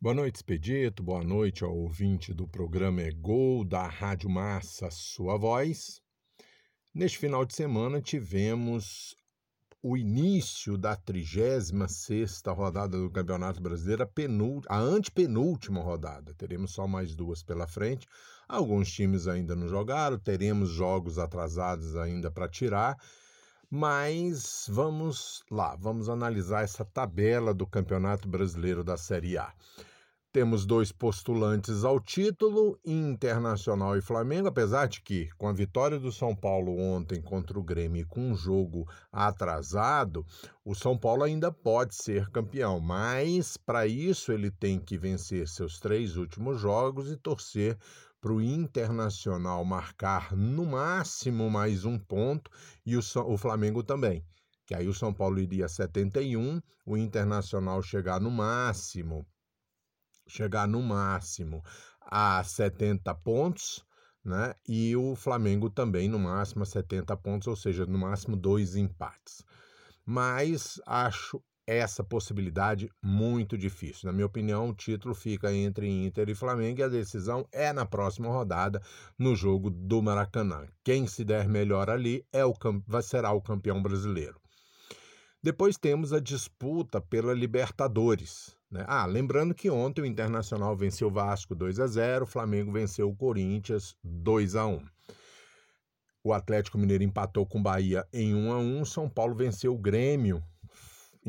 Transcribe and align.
Boa 0.00 0.14
noite, 0.14 0.36
Expedito. 0.36 1.02
Boa 1.02 1.24
noite 1.24 1.64
ao 1.64 1.76
ouvinte 1.76 2.32
do 2.32 2.46
programa 2.46 3.02
É 3.02 3.10
Gol 3.10 3.64
da 3.64 3.84
Rádio 3.88 4.30
Massa, 4.30 4.88
sua 4.92 5.36
voz. 5.36 6.00
Neste 6.94 7.18
final 7.18 7.44
de 7.44 7.52
semana 7.52 8.00
tivemos 8.00 9.16
o 9.82 9.96
início 9.96 10.78
da 10.78 10.94
36 10.94 12.42
rodada 12.46 12.96
do 12.96 13.10
Campeonato 13.10 13.60
Brasileiro, 13.60 14.04
a, 14.04 14.76
a 14.76 14.78
antepenúltima 14.78 15.80
rodada. 15.80 16.32
Teremos 16.32 16.74
só 16.74 16.86
mais 16.86 17.16
duas 17.16 17.42
pela 17.42 17.66
frente. 17.66 18.06
Alguns 18.48 18.92
times 18.92 19.26
ainda 19.26 19.56
não 19.56 19.66
jogaram, 19.66 20.16
teremos 20.16 20.70
jogos 20.70 21.18
atrasados 21.18 21.96
ainda 21.96 22.30
para 22.30 22.48
tirar. 22.48 22.96
Mas 23.70 24.66
vamos 24.66 25.44
lá, 25.50 25.76
vamos 25.76 26.08
analisar 26.08 26.64
essa 26.64 26.86
tabela 26.86 27.52
do 27.52 27.66
Campeonato 27.66 28.26
Brasileiro 28.26 28.82
da 28.82 28.96
Série 28.96 29.36
A. 29.36 29.52
Temos 30.32 30.64
dois 30.64 30.90
postulantes 30.90 31.84
ao 31.84 32.00
título, 32.00 32.78
Internacional 32.82 33.94
e 33.94 34.00
Flamengo, 34.00 34.48
apesar 34.48 34.86
de 34.86 35.02
que, 35.02 35.28
com 35.36 35.48
a 35.48 35.52
vitória 35.52 35.98
do 35.98 36.10
São 36.10 36.34
Paulo 36.34 36.78
ontem 36.78 37.20
contra 37.20 37.58
o 37.58 37.62
Grêmio 37.62 38.06
com 38.06 38.30
um 38.30 38.34
jogo 38.34 38.88
atrasado, 39.12 40.24
o 40.64 40.74
São 40.74 40.96
Paulo 40.96 41.22
ainda 41.22 41.52
pode 41.52 41.94
ser 41.94 42.30
campeão, 42.30 42.80
mas 42.80 43.58
para 43.58 43.86
isso 43.86 44.32
ele 44.32 44.50
tem 44.50 44.78
que 44.78 44.96
vencer 44.96 45.46
seus 45.46 45.78
três 45.78 46.16
últimos 46.16 46.58
jogos 46.58 47.10
e 47.10 47.16
torcer 47.18 47.76
para 48.20 48.32
o 48.32 48.40
Internacional 48.40 49.64
marcar 49.64 50.34
no 50.36 50.64
máximo 50.64 51.48
mais 51.50 51.84
um 51.84 51.98
ponto 51.98 52.50
e 52.84 52.96
o, 52.96 53.00
o 53.26 53.36
Flamengo 53.36 53.82
também. 53.82 54.24
Que 54.66 54.74
aí 54.74 54.88
o 54.88 54.94
São 54.94 55.14
Paulo 55.14 55.38
iria 55.38 55.66
a 55.66 55.68
71, 55.68 56.60
o 56.84 56.96
Internacional 56.96 57.82
chegar 57.82 58.20
no 58.20 58.30
máximo, 58.30 59.26
chegar 60.26 60.68
no 60.68 60.82
máximo 60.82 61.62
a 62.00 62.42
70 62.42 63.14
pontos, 63.14 63.84
né? 64.24 64.54
E 64.66 64.94
o 64.96 65.14
Flamengo 65.14 65.70
também 65.70 66.08
no 66.08 66.18
máximo 66.18 66.62
a 66.62 66.66
70 66.66 67.16
pontos, 67.16 67.48
ou 67.48 67.56
seja, 67.56 67.86
no 67.86 67.98
máximo 67.98 68.36
dois 68.36 68.76
empates. 68.76 69.42
Mas 70.04 70.80
acho 70.86 71.42
essa 71.68 72.02
possibilidade 72.02 72.90
muito 73.02 73.58
difícil. 73.58 74.06
Na 74.06 74.12
minha 74.12 74.24
opinião, 74.24 74.70
o 74.70 74.74
título 74.74 75.14
fica 75.14 75.52
entre 75.52 75.86
Inter 75.86 76.30
e 76.30 76.34
Flamengo 76.34 76.80
e 76.80 76.82
a 76.82 76.88
decisão 76.88 77.46
é 77.52 77.74
na 77.74 77.84
próxima 77.84 78.28
rodada, 78.28 78.80
no 79.18 79.36
jogo 79.36 79.68
do 79.68 80.00
Maracanã. 80.00 80.66
Quem 80.82 81.06
se 81.06 81.22
der 81.24 81.46
melhor 81.46 81.90
ali 81.90 82.24
é 82.32 82.42
o, 82.42 82.54
será 83.02 83.32
o 83.32 83.42
campeão 83.42 83.82
brasileiro. 83.82 84.40
Depois 85.42 85.76
temos 85.76 86.14
a 86.14 86.20
disputa 86.20 87.02
pela 87.02 87.34
Libertadores. 87.34 88.56
Né? 88.70 88.82
Ah, 88.88 89.04
lembrando 89.04 89.54
que 89.54 89.68
ontem 89.68 90.00
o 90.00 90.06
Internacional 90.06 90.74
venceu 90.74 91.08
o 91.08 91.12
Vasco 91.12 91.54
2 91.54 91.80
a 91.80 91.86
0, 91.86 92.24
o 92.24 92.28
Flamengo 92.28 92.72
venceu 92.72 93.10
o 93.10 93.14
Corinthians 93.14 93.94
2 94.02 94.56
a 94.56 94.66
1. 94.66 94.82
O 96.24 96.32
Atlético 96.32 96.78
Mineiro 96.78 97.04
empatou 97.04 97.44
com 97.44 97.58
o 97.58 97.62
Bahia 97.62 98.06
em 98.10 98.34
1 98.34 98.52
a 98.52 98.58
1, 98.58 98.84
São 98.86 99.08
Paulo 99.08 99.34
venceu 99.34 99.74
o 99.74 99.78
Grêmio 99.78 100.42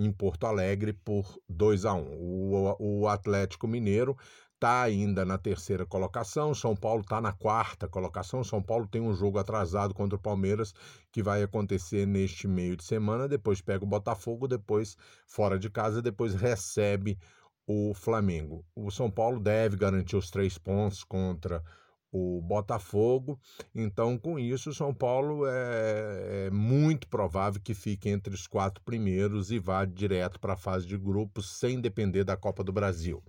em 0.06 0.12
Porto 0.12 0.46
Alegre 0.46 0.94
por 0.94 1.38
2 1.50 1.86
a 1.86 1.94
1. 1.94 2.18
O, 2.20 2.76
o 3.02 3.08
Atlético 3.08 3.68
Mineiro 3.68 4.18
está 4.54 4.82
ainda 4.82 5.26
na 5.26 5.38
terceira 5.38 5.86
colocação, 5.86 6.54
São 6.54 6.76
Paulo 6.76 7.02
está 7.02 7.22
na 7.22 7.32
quarta 7.32 7.88
colocação. 7.88 8.44
São 8.44 8.62
Paulo 8.62 8.88
tem 8.88 9.02
um 9.02 9.14
jogo 9.14 9.40
atrasado 9.40 9.94
contra 9.94 10.18
o 10.18 10.22
Palmeiras 10.22 10.74
que 11.12 11.24
vai 11.24 11.44
acontecer 11.44 12.06
neste 12.06 12.48
meio 12.48 12.76
de 12.76 12.84
semana. 12.84 13.28
Depois 13.28 13.62
pega 13.62 13.84
o 13.84 13.88
Botafogo, 13.88 14.48
depois 14.48 14.98
fora 15.26 15.58
de 15.58 15.70
casa, 15.70 16.02
depois 16.02 16.34
recebe 16.36 17.18
o 17.66 17.94
Flamengo. 17.94 18.66
O 18.76 18.92
São 18.92 19.10
Paulo 19.10 19.40
deve 19.40 19.78
garantir 19.78 20.16
os 20.16 20.30
três 20.30 20.58
pontos 20.58 21.04
contra 21.04 21.60
o 21.60 21.64
Botafogo. 22.12 23.40
Então, 23.74 24.18
com 24.18 24.40
isso, 24.40 24.72
o 24.72 24.74
São 24.74 24.94
Paulo 24.94 25.46
é, 25.46 26.48
é, 26.48 26.50
muito 26.50 27.08
provável 27.08 27.62
que 27.62 27.74
fique 27.74 28.10
entre 28.10 28.34
os 28.34 28.48
quatro 28.48 28.84
primeiros 28.84 29.52
e 29.52 29.60
vá 29.60 29.86
direto 29.86 30.40
para 30.40 30.54
a 30.54 30.58
fase 30.58 30.88
de 30.88 30.98
grupos, 30.98 31.60
sem 31.60 31.80
depender 31.80 32.24
da 32.24 32.36
Copa 32.36 32.64
do 32.64 32.74
Brasil. 32.74 33.24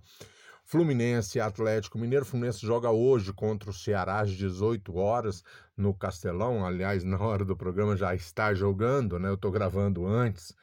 Fluminense 0.65 1.39
Atlético 1.39 1.99
Mineiro. 1.99 2.25
Fluminense 2.25 2.65
joga 2.65 2.89
hoje 2.89 3.33
contra 3.33 3.69
o 3.69 3.73
Ceará 3.73 4.21
às 4.21 4.31
18 4.31 4.95
horas 4.95 5.43
no 5.75 5.93
Castelão. 5.93 6.65
Aliás, 6.65 7.03
na 7.05 7.19
hora 7.19 7.43
do 7.43 7.57
programa 7.57 7.95
já 7.95 8.15
está 8.15 8.53
jogando, 8.53 9.19
né? 9.19 9.29
Eu 9.29 9.35
estou 9.35 9.51
gravando 9.51 10.05
antes. 10.05 10.55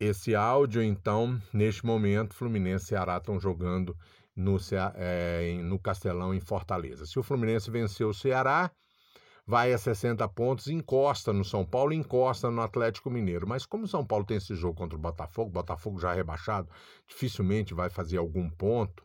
Esse 0.00 0.34
áudio, 0.34 0.82
então, 0.82 1.40
neste 1.52 1.86
momento, 1.86 2.34
Fluminense 2.34 2.86
e 2.86 2.88
Ceará 2.88 3.18
estão 3.18 3.38
jogando 3.38 3.96
no, 4.34 4.56
é, 4.94 5.60
no 5.62 5.78
Castelão, 5.78 6.34
em 6.34 6.40
Fortaleza. 6.40 7.06
Se 7.06 7.18
o 7.18 7.22
Fluminense 7.22 7.70
vencer 7.70 8.06
o 8.06 8.14
Ceará, 8.14 8.70
vai 9.46 9.72
a 9.72 9.78
60 9.78 10.26
pontos, 10.28 10.68
encosta 10.68 11.32
no 11.32 11.44
São 11.44 11.64
Paulo, 11.64 11.92
encosta 11.92 12.50
no 12.50 12.62
Atlético 12.62 13.10
Mineiro. 13.10 13.46
Mas 13.46 13.66
como 13.66 13.84
o 13.84 13.88
São 13.88 14.04
Paulo 14.04 14.24
tem 14.24 14.36
esse 14.36 14.54
jogo 14.54 14.74
contra 14.74 14.96
o 14.96 15.00
Botafogo, 15.00 15.50
Botafogo 15.50 15.98
já 15.98 16.12
rebaixado, 16.12 16.68
dificilmente 17.06 17.74
vai 17.74 17.90
fazer 17.90 18.18
algum 18.18 18.48
ponto. 18.48 19.04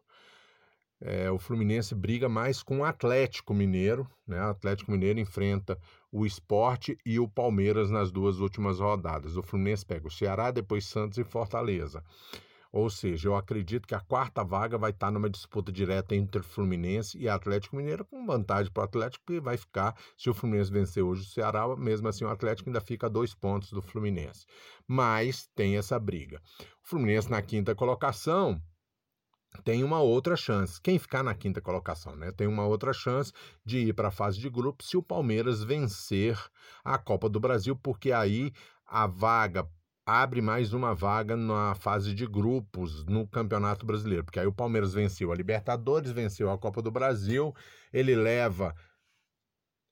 É, 0.99 1.29
o 1.29 1.37
Fluminense 1.37 1.93
briga 1.93 2.27
mais 2.27 2.63
com 2.63 2.79
o 2.79 2.83
Atlético 2.83 3.53
Mineiro, 3.53 4.09
né? 4.27 4.41
O 4.41 4.49
Atlético 4.49 4.91
Mineiro 4.91 5.19
enfrenta 5.19 5.77
o 6.11 6.25
Esporte 6.25 6.97
e 7.05 7.19
o 7.19 7.27
Palmeiras 7.27 7.91
nas 7.91 8.11
duas 8.11 8.39
últimas 8.39 8.79
rodadas. 8.79 9.37
O 9.37 9.43
Fluminense 9.43 9.85
pega 9.85 10.07
o 10.07 10.11
Ceará, 10.11 10.49
depois 10.49 10.85
Santos 10.85 11.19
e 11.19 11.23
Fortaleza. 11.23 12.03
Ou 12.72 12.89
seja, 12.89 13.29
eu 13.29 13.35
acredito 13.35 13.88
que 13.88 13.95
a 13.95 14.00
quarta 14.00 14.44
vaga 14.44 14.78
vai 14.78 14.91
estar 14.91 15.11
numa 15.11 15.29
disputa 15.29 15.72
direta 15.72 16.16
entre 16.16 16.41
Fluminense 16.41 17.17
e 17.17 17.28
Atlético 17.28 17.75
Mineiro, 17.75 18.05
com 18.05 18.25
vantagem 18.25 18.72
para 18.72 18.81
o 18.81 18.85
Atlético, 18.85 19.25
que 19.25 19.39
vai 19.39 19.57
ficar, 19.57 19.95
se 20.17 20.29
o 20.29 20.33
Fluminense 20.33 20.72
vencer 20.72 21.03
hoje 21.03 21.22
o 21.22 21.25
Ceará, 21.25 21.67
mesmo 21.75 22.07
assim 22.07 22.25
o 22.25 22.29
Atlético 22.29 22.69
ainda 22.69 22.81
fica 22.81 23.07
a 23.07 23.09
dois 23.09 23.33
pontos 23.33 23.72
do 23.72 23.81
Fluminense. 23.81 24.45
Mas 24.88 25.47
tem 25.55 25.78
essa 25.78 26.00
briga. 26.00 26.41
O 26.83 26.89
Fluminense 26.89 27.29
na 27.29 27.41
quinta 27.41 27.73
colocação 27.75 28.61
tem 29.63 29.84
uma 29.84 29.99
outra 30.01 30.35
chance. 30.35 30.79
Quem 30.81 30.99
ficar 30.99 31.23
na 31.23 31.34
quinta 31.34 31.61
colocação, 31.61 32.16
né? 32.16 32.31
Tem 32.31 32.47
uma 32.47 32.66
outra 32.66 32.94
chance 32.94 33.31
de 33.66 33.79
ir 33.79 33.94
para 33.94 34.09
a 34.09 34.11
fase 34.11 34.39
de 34.39 34.49
grupo 34.49 34.84
se 34.84 34.97
o 34.97 35.03
Palmeiras 35.03 35.63
vencer 35.63 36.38
a 36.84 36.97
Copa 36.97 37.29
do 37.29 37.39
Brasil, 37.39 37.75
porque 37.75 38.11
aí 38.11 38.51
a 38.85 39.07
vaga 39.07 39.67
abre 40.07 40.41
mais 40.41 40.72
uma 40.72 40.95
vaga 40.95 41.35
na 41.35 41.75
fase 41.75 42.16
de 42.16 42.25
grupos 42.25 43.03
no 43.03 43.28
Campeonato 43.28 43.85
Brasileiro, 43.85 44.23
porque 44.23 44.40
aí 44.40 44.47
o 44.47 44.53
Palmeiras 44.53 44.94
venceu 44.94 45.34
a 45.34 45.35
Libertadores, 45.35 46.12
venceu 46.12 46.50
a 46.50 46.57
Copa 46.57 46.81
do 46.81 46.90
Brasil, 46.90 47.53
ele 47.91 48.16
leva 48.16 48.73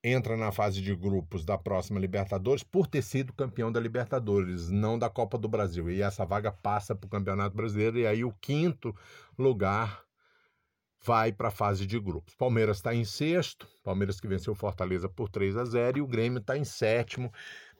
entra 0.02 0.38
na 0.38 0.54
fase 0.54 0.81
de 0.81 0.96
grupos 0.96 1.44
da 1.44 1.58
próxima 1.58 2.00
Libertadores 2.00 2.64
por 2.64 2.88
ter 2.88 3.02
sido 3.02 3.34
campeão 3.34 3.70
da 3.70 3.80
Libertadores, 3.80 4.70
não 4.70 4.98
da 4.98 5.09
Copa 5.09 5.38
do 5.38 5.50
Brasil. 5.50 5.92
E 5.92 6.02
essa 6.02 6.24
vaga 6.24 6.52
passa 6.52 6.96
para 6.96 7.08
o 7.08 7.09
Campeonato 7.09 7.58
Brasileiro 7.58 7.98
e 7.98 8.08
aí 8.08 8.24
o 8.24 8.31
quinto 8.40 8.96
lugar 9.38 10.06
vai 11.04 11.34
para 11.34 11.50
a 11.50 11.52
fase 11.52 11.86
de 11.86 12.00
grupos. 12.00 12.36
Palmeiras 12.36 12.78
está 12.78 12.96
em 12.96 13.04
sexto, 13.04 13.68
Palmeiras 13.84 14.20
que 14.20 14.28
venceu 14.28 14.56
Fortaleza 14.56 15.09
por 15.09 15.28
3 15.28 15.58
a 15.58 15.66
0 15.66 15.98
e 15.98 16.02
o 16.02 16.08
Grêmio 16.08 16.40
está 16.40 16.58
em 16.58 16.64
sétimo 16.64 17.31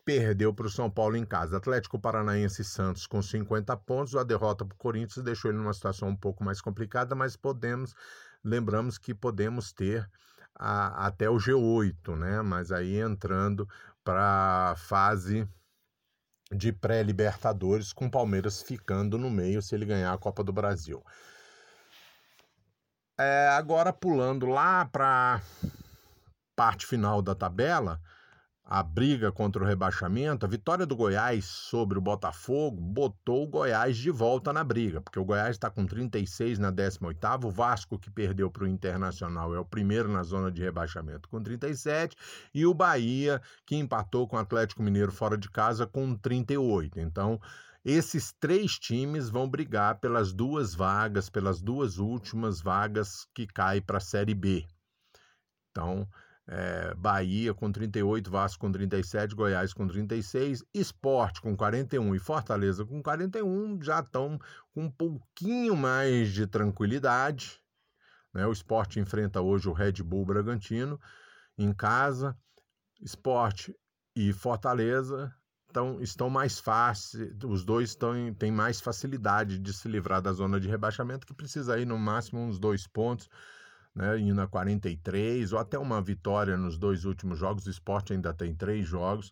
perdeu 0.06 0.54
para 0.54 0.68
o 0.68 0.70
São 0.70 0.90
Paulo 0.90 1.18
em 1.18 1.26
casa. 1.26 1.58
Atlético 1.58 2.00
Paranaense 2.00 2.62
e 2.62 2.66
Santos 2.66 3.08
com 3.08 3.22
50 3.22 3.76
pontos. 3.78 4.16
A 4.16 4.24
derrota 4.24 4.64
para 4.64 4.76
o 4.76 4.78
Corinthians 4.78 5.26
deixou 5.26 5.50
ele 5.50 5.58
numa 5.58 5.74
situação 5.74 6.10
um 6.10 6.16
pouco 6.16 6.44
mais 6.44 6.62
complicada, 6.62 7.16
mas 7.16 7.36
podemos, 7.36 7.96
lembramos 8.44 9.00
que 9.00 9.16
podemos 9.16 9.74
ter 9.74 10.08
a, 10.54 11.08
até 11.08 11.28
o 11.28 11.38
G8, 11.38 12.16
né? 12.16 12.42
Mas 12.44 12.72
aí 12.72 13.00
entrando 13.00 13.68
para 14.04 14.72
a 14.72 14.76
fase 14.76 15.50
de 16.52 16.72
pré-libertadores, 16.72 17.92
com 17.92 18.06
o 18.06 18.12
Palmeiras 18.12 18.62
ficando 18.62 19.18
no 19.18 19.32
meio 19.32 19.62
se 19.64 19.74
ele 19.74 19.86
ganhar 19.86 20.14
a 20.14 20.18
Copa 20.18 20.44
do 20.44 20.54
Brasil. 20.54 21.04
É, 23.18 23.48
agora 23.50 23.92
pulando 23.92 24.46
lá 24.46 24.86
para 24.86 25.42
parte 26.56 26.86
final 26.86 27.22
da 27.22 27.34
tabela, 27.34 28.00
a 28.68 28.82
briga 28.82 29.32
contra 29.32 29.64
o 29.64 29.66
rebaixamento, 29.66 30.44
a 30.44 30.50
vitória 30.50 30.88
do 30.88 30.96
Goiás 30.96 31.46
sobre 31.46 32.00
o 32.00 32.02
Botafogo 32.02 32.82
botou 32.82 33.44
o 33.44 33.48
Goiás 33.48 33.96
de 33.96 34.10
volta 34.10 34.52
na 34.52 34.64
briga, 34.64 35.00
porque 35.00 35.20
o 35.20 35.24
Goiás 35.24 35.52
está 35.52 35.70
com 35.70 35.86
36 35.86 36.58
na 36.58 36.72
18ª, 36.72 37.46
o 37.46 37.52
Vasco 37.52 38.00
que 38.00 38.10
perdeu 38.10 38.50
para 38.50 38.64
o 38.64 38.68
Internacional 38.68 39.54
é 39.54 39.60
o 39.60 39.66
primeiro 39.66 40.12
na 40.12 40.24
zona 40.24 40.52
de 40.52 40.64
rebaixamento 40.64 41.30
com 41.30 41.44
37 41.44 42.16
e 42.56 42.66
o 42.66 42.74
Bahia 42.74 43.40
que 43.68 43.76
empatou 43.76 44.28
com 44.28 44.36
o 44.36 44.40
Atlético 44.40 44.82
Mineiro 44.82 45.12
fora 45.12 45.38
de 45.38 45.50
casa 45.50 45.86
com 45.86 46.16
38. 46.16 47.00
Então, 47.00 47.40
esses 47.84 48.34
três 48.40 48.80
times 48.80 49.30
vão 49.30 49.48
brigar 49.48 50.00
pelas 50.00 50.34
duas 50.34 50.74
vagas, 50.74 51.30
pelas 51.30 51.62
duas 51.62 52.00
últimas 52.00 52.60
vagas 52.60 53.28
que 53.32 53.46
caem 53.46 53.80
para 53.80 53.98
a 53.98 54.02
Série 54.02 54.34
B. 54.34 54.66
Então, 55.70 56.08
é, 56.48 56.94
Bahia 56.94 57.54
com 57.54 57.72
38, 57.72 58.30
Vasco 58.30 58.62
com 58.62 58.72
37, 58.72 59.36
Goiás 59.36 59.74
com 59.74 59.88
36, 59.88 60.64
Esporte 60.74 61.42
com 61.42 61.56
41 61.56 62.14
e 62.16 62.20
Fortaleza 62.20 62.86
com 62.86 63.02
41 63.02 63.82
já 63.82 64.00
estão 64.00 64.40
com 64.74 64.84
um 64.84 64.92
pouquinho 64.92 65.76
mais 65.76 66.32
de 66.32 66.46
tranquilidade. 66.46 67.60
Né? 68.34 68.46
O 68.46 68.52
Esporte 68.52 69.00
enfrenta 69.00 69.42
hoje 69.42 69.68
o 69.68 69.74
Red 69.74 70.04
Bull 70.04 70.26
Bragantino 70.26 71.00
em 71.58 71.74
casa. 71.74 72.38
Esporte 73.02 73.76
e 74.16 74.32
Fortaleza 74.32 75.34
estão, 75.68 76.02
estão 76.02 76.30
mais 76.30 76.60
fáceis, 76.60 77.34
os 77.44 77.66
dois 77.66 77.90
estão, 77.90 78.34
têm 78.34 78.52
mais 78.52 78.80
facilidade 78.80 79.60
de 79.60 79.74
se 79.74 79.88
livrar 79.88 80.22
da 80.22 80.32
zona 80.32 80.60
de 80.60 80.70
rebaixamento, 80.70 81.26
que 81.26 81.34
precisa 81.34 81.78
ir 81.78 81.86
no 81.86 81.98
máximo 81.98 82.40
uns 82.42 82.58
dois 82.58 82.88
pontos 82.88 83.28
né, 83.96 84.20
indo 84.20 84.42
a 84.42 84.48
43, 84.48 85.54
ou 85.54 85.60
até 85.60 85.80
uma 85.80 86.02
vitória 86.02 86.58
nos 86.58 86.78
dois 86.78 87.06
últimos 87.06 87.40
jogos. 87.40 87.66
O 87.66 87.70
esporte 87.70 88.14
ainda 88.14 88.34
tem 88.34 88.54
três 88.54 88.86
jogos 88.86 89.32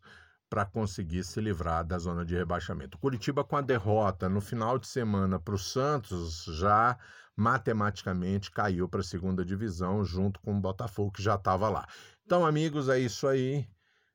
para 0.49 0.65
conseguir 0.65 1.23
se 1.23 1.41
livrar 1.41 1.83
da 1.83 1.97
zona 1.97 2.23
de 2.23 2.35
rebaixamento. 2.35 2.97
Curitiba, 2.97 3.43
com 3.43 3.57
a 3.57 3.61
derrota 3.61 4.29
no 4.29 4.39
final 4.39 4.77
de 4.77 4.87
semana 4.87 5.39
para 5.39 5.55
o 5.55 5.59
Santos, 5.59 6.45
já 6.45 6.97
matematicamente 7.35 8.51
caiu 8.51 8.87
para 8.87 9.01
a 9.01 9.03
segunda 9.03 9.43
divisão, 9.43 10.05
junto 10.05 10.39
com 10.39 10.55
o 10.55 10.61
Botafogo, 10.61 11.11
que 11.11 11.23
já 11.23 11.35
estava 11.35 11.67
lá. 11.69 11.87
Então, 12.25 12.45
amigos, 12.45 12.87
é 12.87 12.99
isso 12.99 13.27
aí 13.27 13.67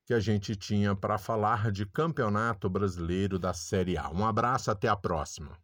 que 0.07 0.15
a 0.15 0.21
gente 0.21 0.57
tinha 0.57 0.95
para 0.95 1.19
falar 1.19 1.71
de 1.71 1.85
Campeonato 1.85 2.71
Brasileiro 2.71 3.39
da 3.39 3.53
Série 3.53 3.99
A. 3.99 4.09
Um 4.09 4.25
abraço, 4.25 4.71
até 4.71 4.89
a 4.89 4.97
próxima. 4.97 5.59